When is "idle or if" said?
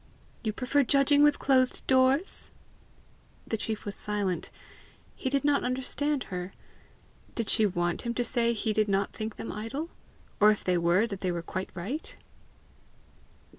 9.51-10.63